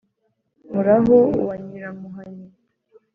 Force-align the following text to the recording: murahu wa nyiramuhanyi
murahu 0.71 1.17
wa 1.47 1.55
nyiramuhanyi 1.65 2.47